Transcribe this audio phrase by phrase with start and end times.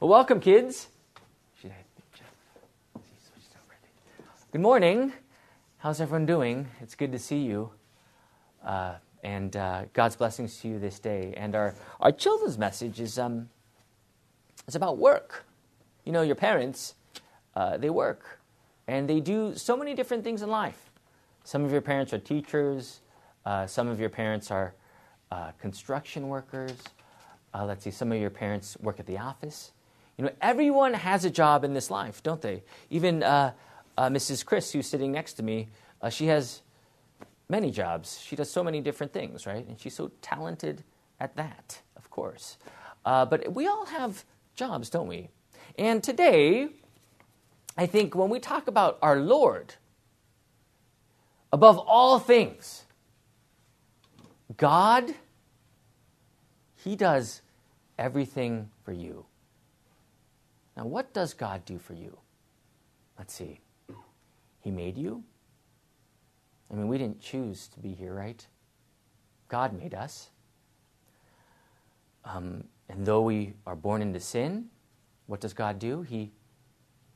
[0.00, 0.88] Well, welcome, kids.
[4.50, 5.12] Good morning.
[5.76, 6.68] How's everyone doing?
[6.80, 7.72] It's good to see you.
[8.64, 11.34] Uh, and uh, God's blessings to you this day.
[11.36, 13.50] And our, our children's message is um,
[14.66, 15.44] it's about work.
[16.06, 16.94] You know, your parents,
[17.54, 18.40] uh, they work.
[18.88, 20.90] And they do so many different things in life.
[21.44, 23.02] Some of your parents are teachers.
[23.44, 24.72] Uh, some of your parents are
[25.30, 26.78] uh, construction workers.
[27.52, 29.72] Uh, let's see, some of your parents work at the office.
[30.20, 32.62] You know, everyone has a job in this life, don't they?
[32.90, 33.52] Even uh,
[33.96, 34.44] uh, Mrs.
[34.44, 35.68] Chris, who's sitting next to me,
[36.02, 36.60] uh, she has
[37.48, 38.20] many jobs.
[38.20, 39.66] She does so many different things, right?
[39.66, 40.84] And she's so talented
[41.20, 42.58] at that, of course.
[43.02, 45.30] Uh, but we all have jobs, don't we?
[45.78, 46.68] And today,
[47.78, 49.76] I think when we talk about our Lord,
[51.50, 52.84] above all things,
[54.58, 55.14] God,
[56.76, 57.40] He does
[57.98, 59.24] everything for you.
[60.80, 62.16] Now, what does God do for you?
[63.18, 63.60] Let's see.
[64.62, 65.22] He made you.
[66.70, 68.46] I mean, we didn't choose to be here, right?
[69.48, 70.30] God made us.
[72.24, 74.68] Um, and though we are born into sin,
[75.26, 76.00] what does God do?
[76.00, 76.32] He,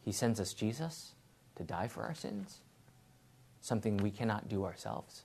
[0.02, 1.14] he sends us Jesus
[1.56, 2.58] to die for our sins,
[3.62, 5.24] something we cannot do ourselves.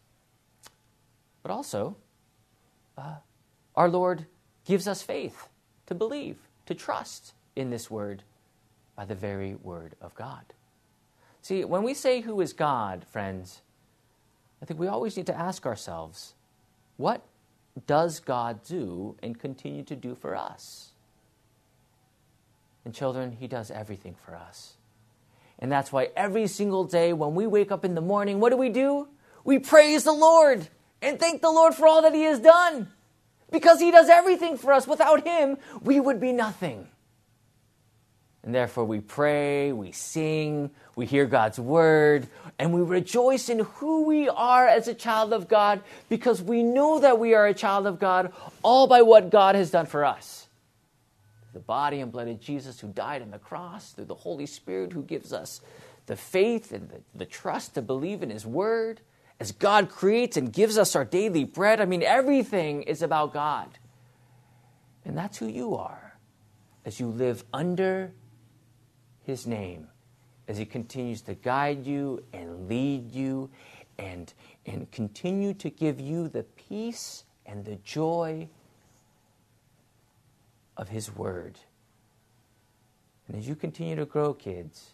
[1.44, 1.97] But also,
[2.97, 3.16] uh,
[3.75, 4.28] our Lord
[4.63, 5.50] gives us faith
[5.88, 8.23] to believe, to trust in this word
[9.00, 10.44] by the very word of God.
[11.42, 13.61] See, when we say who is God, friends,
[14.61, 16.33] I think we always need to ask ourselves
[16.97, 17.23] what
[17.88, 20.89] does God do and continue to do for us?
[22.83, 24.73] And children, He does everything for us.
[25.59, 28.58] And that's why every single day when we wake up in the morning, what do
[28.58, 29.08] we do?
[29.45, 30.67] We praise the Lord
[31.02, 32.89] and thank the Lord for all that He has done.
[33.50, 34.86] Because He does everything for us.
[34.86, 36.89] Without Him, we would be nothing.
[38.43, 44.05] And therefore, we pray, we sing, we hear God's word, and we rejoice in who
[44.05, 47.85] we are as a child of God because we know that we are a child
[47.85, 48.31] of God
[48.63, 50.47] all by what God has done for us.
[51.51, 54.94] The body and blood of Jesus who died on the cross, through the Holy Spirit
[54.94, 55.59] who gives us
[56.05, 59.01] the faith and the, the trust to believe in His word,
[59.39, 61.81] as God creates and gives us our daily bread.
[61.81, 63.78] I mean, everything is about God.
[65.03, 66.17] And that's who you are
[66.85, 68.13] as you live under
[69.29, 69.88] his name
[70.47, 73.50] as he continues to guide you and lead you
[73.97, 74.34] and,
[74.66, 78.50] and continue to give you the peace and the joy
[80.75, 81.59] of his word.
[83.28, 84.94] And as you continue to grow, kids,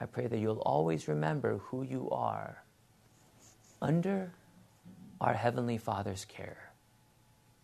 [0.00, 2.64] I pray that you'll always remember who you are
[3.80, 4.32] under
[5.20, 6.72] our Heavenly Father's care,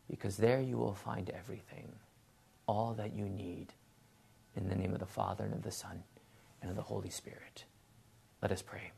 [0.09, 1.91] because there you will find everything,
[2.69, 3.73] all that you need
[4.57, 6.03] in the name of the Father, and of the Son,
[6.61, 7.65] and of the Holy Spirit.
[8.43, 8.93] Let us pray.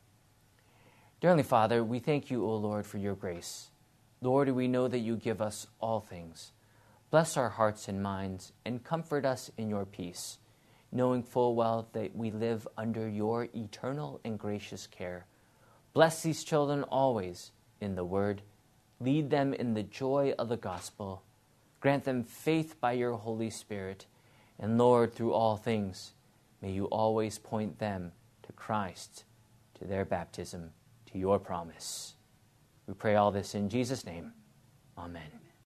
[1.21, 3.71] Dear Heavenly Father, we thank you, O Lord, for your grace.
[4.23, 6.53] Lord, we know that you give us all things.
[7.11, 10.39] Bless our hearts and minds, and comfort us in your peace,
[10.93, 15.27] knowing full well that we live under your eternal and gracious care.
[15.93, 17.51] Bless these children always
[17.81, 18.43] in the word.
[19.01, 21.23] Lead them in the joy of the gospel.
[21.81, 24.07] Grant them faith by your Holy Spirit
[24.61, 26.13] and Lord, through all things,
[26.61, 28.13] may you always point them
[28.43, 29.25] to Christ,
[29.79, 30.71] to their baptism,
[31.11, 32.15] to your promise.
[32.87, 34.33] We pray all this in Jesus' name.
[34.99, 35.50] Amen.